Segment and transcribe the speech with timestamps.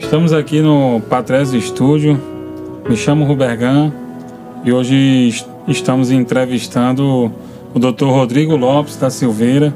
[0.00, 2.18] Estamos aqui no Patrese Estúdio.
[2.88, 3.92] Me chamo Rubergan
[4.64, 7.30] e hoje estamos entrevistando
[7.74, 8.06] o Dr.
[8.06, 9.74] Rodrigo Lopes da Silveira,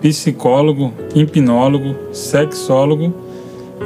[0.00, 3.12] psicólogo, hipnólogo, sexólogo,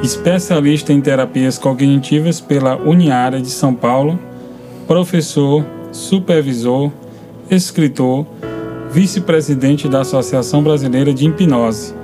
[0.03, 4.19] especialista em terapias cognitivas pela Uniárea de São Paulo,
[4.85, 6.91] professor, supervisor,
[7.49, 8.27] escritor,
[8.91, 11.98] vice-presidente da Associação Brasileira de Hipnose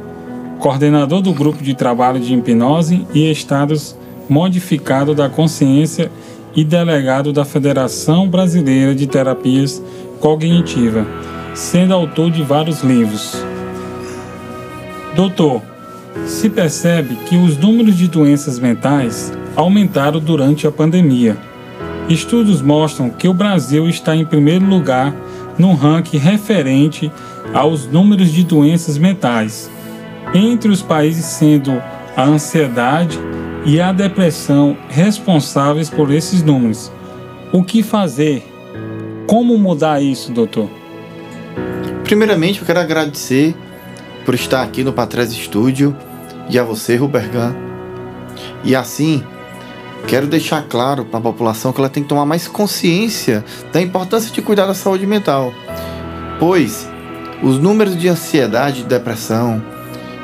[0.60, 3.96] coordenador do grupo de trabalho de hipnose e estados
[4.30, 6.12] modificado da consciência
[6.56, 9.82] e delegado da Federação Brasileira de Terapias
[10.20, 11.06] Cognitiva,
[11.54, 13.36] sendo autor de vários livros.
[15.16, 15.62] Doutor,
[16.26, 21.38] se percebe que os números de doenças mentais aumentaram durante a pandemia.
[22.08, 25.14] Estudos mostram que o Brasil está em primeiro lugar
[25.58, 27.12] no ranking referente
[27.54, 29.70] aos números de doenças mentais
[30.36, 31.82] entre os países sendo
[32.16, 33.18] a ansiedade
[33.66, 36.92] e a depressão responsáveis por esses números.
[37.54, 38.46] O que fazer?
[39.28, 40.70] Como mudar isso, doutor?
[42.04, 43.56] Primeiramente, eu quero agradecer
[44.26, 45.96] por estar aqui no Patrese Estúdio
[46.50, 47.56] e a você, Rubergan.
[48.64, 49.24] E assim,
[50.06, 54.32] quero deixar claro para a população que ela tem que tomar mais consciência da importância
[54.32, 55.54] de cuidar da saúde mental,
[56.40, 56.88] pois
[57.42, 59.64] os números de ansiedade e depressão,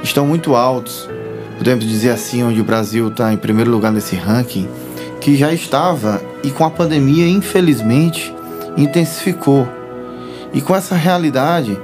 [0.03, 1.09] estão muito altos.
[1.57, 4.67] Podemos dizer assim, onde o Brasil está em primeiro lugar nesse ranking,
[5.19, 8.33] que já estava e com a pandemia, infelizmente,
[8.75, 9.67] intensificou.
[10.53, 11.79] E com essa realidade,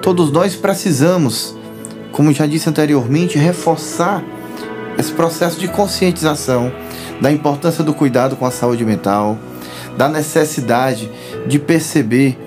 [0.00, 1.56] todos nós precisamos,
[2.12, 4.22] como já disse anteriormente, reforçar
[4.96, 6.72] esse processo de conscientização
[7.20, 9.36] da importância do cuidado com a saúde mental,
[9.96, 11.10] da necessidade
[11.46, 12.38] de perceber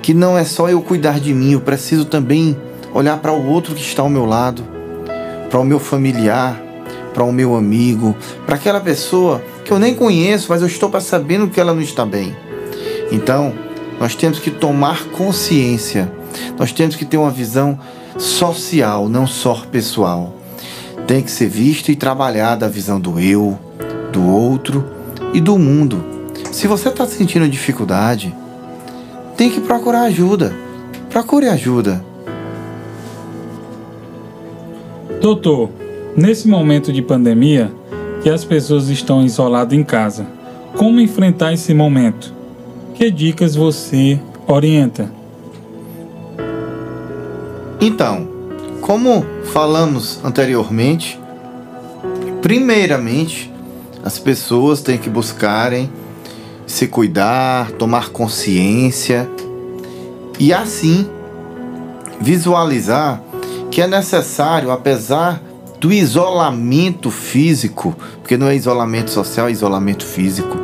[0.00, 2.56] que não é só eu cuidar de mim, eu preciso também
[2.94, 4.64] olhar para o outro que está ao meu lado,
[5.50, 6.60] para o meu familiar,
[7.12, 11.48] para o meu amigo, para aquela pessoa que eu nem conheço, mas eu estou sabendo
[11.48, 12.34] que ela não está bem.
[13.10, 13.52] Então,
[14.00, 16.10] nós temos que tomar consciência,
[16.58, 17.78] nós temos que ter uma visão
[18.18, 20.34] social, não só pessoal.
[21.06, 23.58] Tem que ser vista e trabalhada a visão do eu,
[24.12, 24.84] do outro
[25.34, 26.04] e do mundo.
[26.50, 28.34] Se você está sentindo dificuldade,
[29.36, 30.54] tem que procurar ajuda.
[31.10, 32.11] Procure ajuda.
[35.22, 35.70] Doutor,
[36.16, 37.70] nesse momento de pandemia,
[38.24, 40.26] que as pessoas estão isoladas em casa,
[40.76, 42.34] como enfrentar esse momento?
[42.92, 45.12] Que dicas você orienta?
[47.80, 48.26] Então,
[48.80, 51.20] como falamos anteriormente,
[52.42, 53.48] primeiramente
[54.02, 55.88] as pessoas têm que buscarem
[56.66, 59.30] se cuidar, tomar consciência
[60.40, 61.08] e assim
[62.20, 63.22] visualizar
[63.72, 65.40] que é necessário, apesar
[65.80, 70.58] do isolamento físico, porque não é isolamento social, é isolamento físico,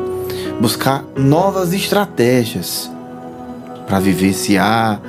[0.60, 2.90] buscar novas estratégias
[3.86, 5.00] para vivenciar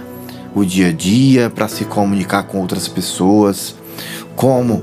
[0.55, 3.75] o dia a dia, para se comunicar com outras pessoas,
[4.33, 4.81] como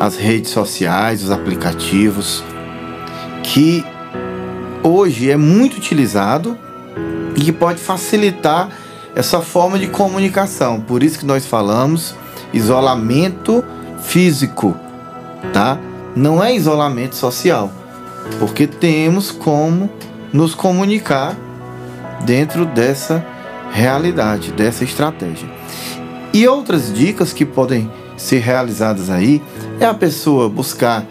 [0.00, 2.42] as redes sociais, os aplicativos,
[3.44, 3.84] que
[4.82, 6.58] hoje é muito utilizado
[7.36, 8.68] e que pode facilitar
[9.14, 10.80] essa forma de comunicação.
[10.80, 12.14] Por isso que nós falamos
[12.52, 13.64] isolamento
[14.02, 14.76] físico,
[15.52, 15.78] tá?
[16.14, 17.70] Não é isolamento social,
[18.38, 19.90] porque temos como
[20.32, 21.36] nos comunicar
[22.24, 23.24] dentro dessa
[23.72, 25.48] realidade, dessa estratégia.
[26.32, 29.42] E outras dicas que podem ser realizadas aí
[29.80, 31.04] é a pessoa buscar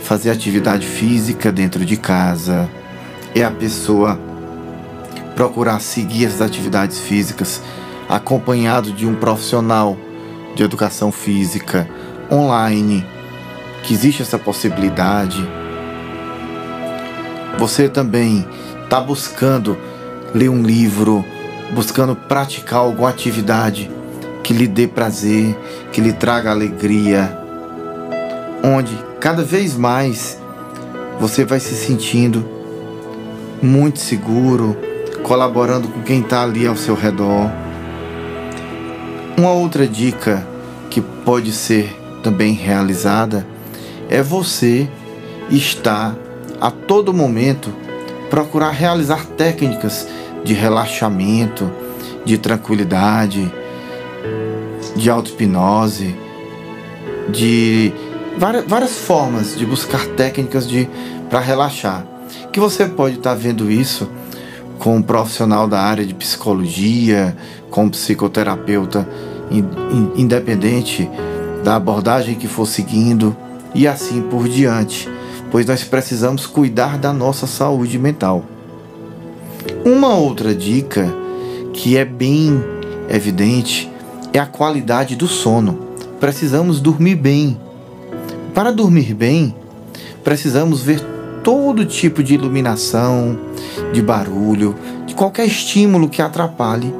[0.00, 2.68] fazer atividade física dentro de casa,
[3.34, 4.18] é a pessoa
[5.36, 7.62] procurar seguir as atividades físicas
[8.08, 9.96] acompanhado de um profissional
[10.54, 11.88] de educação física
[12.32, 13.06] online,
[13.82, 15.46] que existe essa possibilidade.
[17.58, 18.46] Você também
[18.82, 19.76] está buscando
[20.34, 21.22] ler um livro,
[21.74, 23.90] buscando praticar alguma atividade
[24.42, 25.56] que lhe dê prazer,
[25.92, 27.38] que lhe traga alegria,
[28.64, 30.40] onde cada vez mais
[31.20, 32.48] você vai se sentindo
[33.62, 34.76] muito seguro,
[35.26, 37.50] colaborando com quem está ali ao seu redor.
[39.36, 40.46] Uma outra dica
[40.88, 41.92] que pode ser
[42.22, 43.44] também realizada
[44.08, 44.88] é você
[45.50, 46.16] estar
[46.60, 47.74] a todo momento
[48.30, 50.06] procurar realizar técnicas
[50.44, 51.68] de relaxamento,
[52.24, 53.52] de tranquilidade,
[54.94, 56.14] de auto-hipnose,
[57.28, 57.92] de
[58.38, 60.88] várias, várias formas de buscar técnicas de
[61.28, 62.06] para relaxar.
[62.52, 64.08] Que você pode estar tá vendo isso
[64.78, 67.36] com um profissional da área de psicologia,
[67.70, 69.08] com um psicoterapeuta
[70.16, 71.08] independente
[71.62, 73.36] da abordagem que for seguindo
[73.74, 75.08] e assim por diante,
[75.50, 78.44] pois nós precisamos cuidar da nossa saúde mental.
[79.84, 81.12] Uma outra dica
[81.72, 82.62] que é bem
[83.08, 83.90] evidente
[84.32, 85.86] é a qualidade do sono.
[86.18, 87.60] Precisamos dormir bem.
[88.54, 89.54] Para dormir bem,
[90.24, 91.15] precisamos ver
[91.46, 93.38] todo tipo de iluminação,
[93.92, 94.74] de barulho,
[95.06, 96.92] de qualquer estímulo que atrapalhe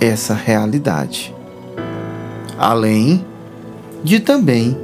[0.00, 1.34] essa realidade.
[2.56, 3.26] Além
[4.04, 4.78] de também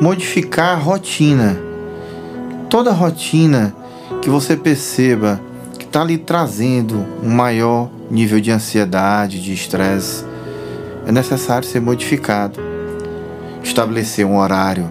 [0.00, 1.58] modificar a rotina.
[2.70, 3.76] Toda rotina
[4.22, 5.38] que você perceba
[5.78, 10.24] que está lhe trazendo um maior nível de ansiedade, de estresse,
[11.06, 12.58] é necessário ser modificado.
[13.62, 14.90] Estabelecer um horário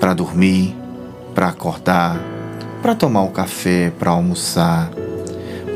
[0.00, 0.79] para dormir,
[1.34, 2.20] para acordar,
[2.82, 4.90] para tomar um café, para almoçar,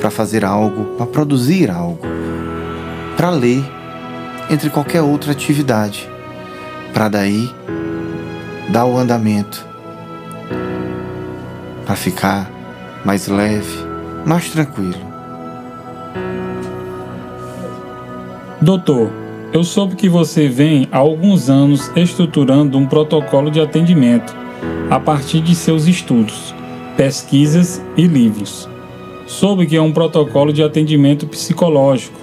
[0.01, 2.01] para fazer algo, para produzir algo,
[3.17, 3.65] para ler,
[4.51, 6.09] entre qualquer outra atividade,
[6.93, 7.51] para daí
[8.71, 9.67] dar o andamento,
[11.87, 12.51] para ficar
[13.05, 13.79] mais leve,
[14.27, 15.15] mais tranquilo.
[18.61, 19.11] Doutor,
[19.53, 24.44] eu soube que você vem há alguns anos estruturando um protocolo de atendimento
[24.91, 26.55] a partir de seus estudos,
[26.97, 28.69] pesquisas e livros.
[29.27, 32.19] Soube que é um protocolo de atendimento psicológico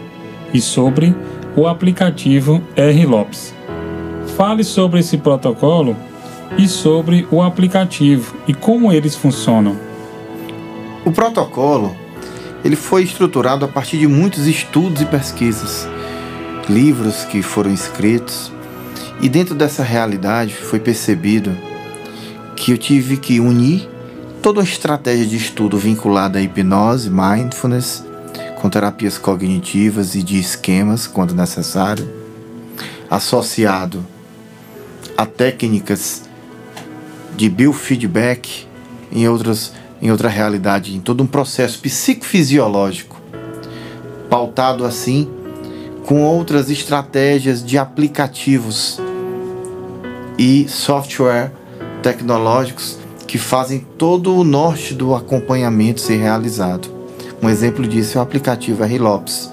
[0.53, 1.15] e sobre
[1.55, 3.53] o aplicativo R Lopes.
[4.37, 5.95] Fale sobre esse protocolo
[6.57, 9.75] e sobre o aplicativo e como eles funcionam.
[11.05, 11.95] O protocolo
[12.63, 15.87] ele foi estruturado a partir de muitos estudos e pesquisas
[16.69, 18.51] livros que foram escritos,
[19.21, 21.55] e dentro dessa realidade foi percebido
[22.61, 23.89] que eu tive que unir
[24.39, 28.05] toda a estratégia de estudo vinculada à hipnose, mindfulness,
[28.61, 32.07] com terapias cognitivas e de esquemas, quando necessário,
[33.09, 34.05] associado
[35.17, 36.29] a técnicas
[37.35, 38.67] de biofeedback
[39.11, 43.19] em outras em outra realidade, em todo um processo psicofisiológico,
[44.29, 45.27] pautado assim
[46.05, 48.99] com outras estratégias de aplicativos
[50.37, 51.51] e software
[52.01, 56.89] tecnológicos que fazem todo o norte do acompanhamento ser realizado.
[57.41, 59.49] Um exemplo disso é o aplicativo RLOPS,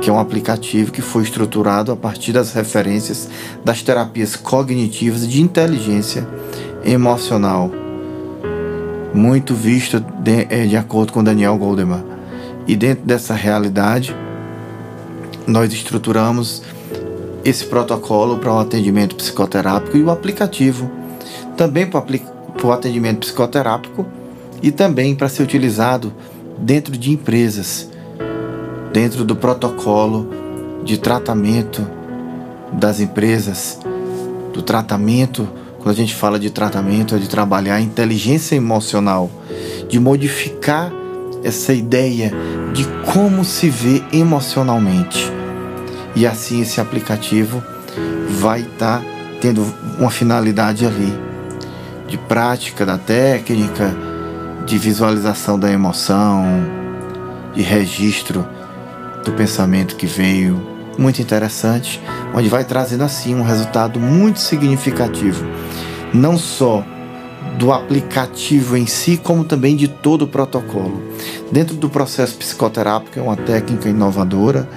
[0.00, 3.28] que é um aplicativo que foi estruturado a partir das referências
[3.64, 6.26] das terapias cognitivas de inteligência
[6.84, 7.70] emocional,
[9.14, 12.04] muito visto de, eh, de acordo com Daniel Goldman.
[12.66, 14.14] E dentro dessa realidade,
[15.46, 16.62] nós estruturamos
[17.44, 20.99] esse protocolo para o atendimento psicoterápico e o aplicativo
[21.60, 22.02] também para
[22.64, 24.06] o atendimento psicoterápico
[24.62, 26.10] e também para ser utilizado
[26.56, 27.90] dentro de empresas,
[28.94, 30.26] dentro do protocolo
[30.82, 31.86] de tratamento
[32.72, 33.78] das empresas,
[34.54, 35.46] do tratamento,
[35.80, 39.30] quando a gente fala de tratamento, é de trabalhar a inteligência emocional,
[39.86, 40.90] de modificar
[41.44, 42.32] essa ideia
[42.72, 45.30] de como se vê emocionalmente.
[46.16, 47.62] E assim esse aplicativo
[48.30, 49.04] vai estar tá
[49.42, 49.62] tendo
[49.98, 51.29] uma finalidade ali
[52.10, 53.94] de prática da técnica,
[54.66, 56.44] de visualização da emoção,
[57.54, 58.44] de registro
[59.24, 60.60] do pensamento que veio.
[60.98, 62.02] Muito interessante,
[62.34, 65.46] onde vai trazendo assim um resultado muito significativo,
[66.12, 66.84] não só
[67.56, 71.00] do aplicativo em si, como também de todo o protocolo.
[71.50, 74.68] Dentro do processo psicoterápico, é uma técnica inovadora,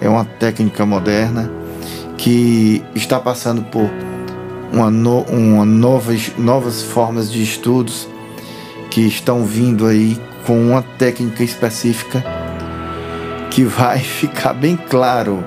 [0.00, 1.50] é uma técnica moderna
[2.16, 3.90] que está passando por
[4.72, 8.08] uma, no, uma novas, novas formas de estudos
[8.90, 12.24] que estão vindo aí com uma técnica específica
[13.50, 15.44] que vai ficar bem claro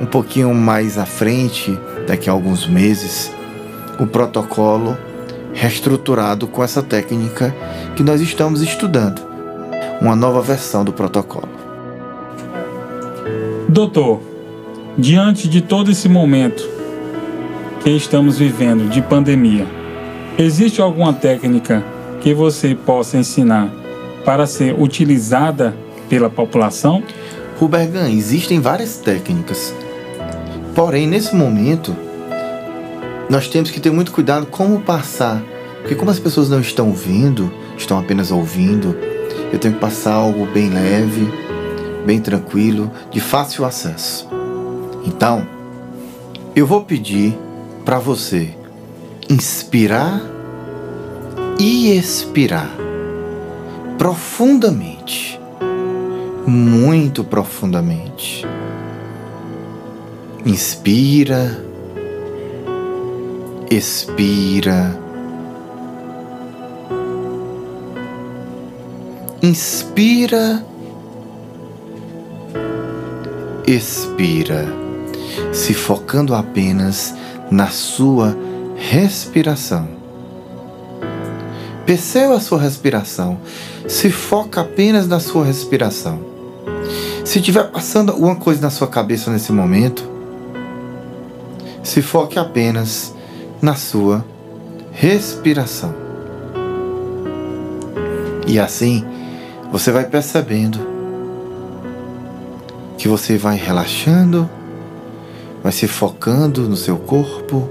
[0.00, 3.30] um pouquinho mais à frente, daqui a alguns meses,
[4.00, 4.96] o protocolo
[5.54, 7.54] reestruturado com essa técnica
[7.94, 9.22] que nós estamos estudando,
[10.00, 11.48] uma nova versão do protocolo.
[13.68, 14.20] Doutor,
[14.98, 16.81] diante de todo esse momento
[17.82, 19.66] que estamos vivendo de pandemia,
[20.38, 21.84] existe alguma técnica
[22.20, 23.68] que você possa ensinar
[24.24, 25.76] para ser utilizada
[26.08, 27.02] pela população?
[27.58, 29.74] Rubergan, existem várias técnicas.
[30.76, 31.96] Porém, nesse momento,
[33.28, 35.42] nós temos que ter muito cuidado como passar.
[35.80, 38.96] Porque como as pessoas não estão vendo, estão apenas ouvindo,
[39.52, 41.28] eu tenho que passar algo bem leve,
[42.06, 44.28] bem tranquilo, de fácil acesso.
[45.04, 45.44] Então,
[46.54, 47.36] eu vou pedir
[47.84, 48.54] para você
[49.28, 50.20] inspirar
[51.58, 52.70] e expirar
[53.98, 55.40] profundamente,
[56.46, 58.46] muito profundamente.
[60.44, 61.72] Inspira
[63.76, 64.98] expira.
[69.42, 70.64] Inspira,
[73.66, 74.68] expira,
[75.52, 77.12] se focando apenas
[77.52, 78.34] na sua
[78.76, 79.86] respiração.
[81.84, 83.38] Perceba a sua respiração,
[83.86, 86.18] se foca apenas na sua respiração.
[87.24, 90.02] Se estiver passando alguma coisa na sua cabeça nesse momento,
[91.82, 93.14] se foque apenas
[93.60, 94.24] na sua
[94.90, 95.94] respiração.
[98.46, 99.04] E assim,
[99.70, 100.78] você vai percebendo
[102.96, 104.48] que você vai relaxando,
[105.62, 107.68] vai se focando no seu corpo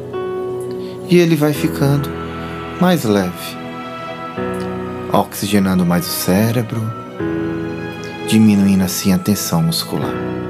[1.10, 2.10] e ele vai ficando
[2.79, 3.57] mais leve,
[5.12, 6.81] oxigenando mais o cérebro,
[8.27, 10.40] diminuindo assim a tensão muscular.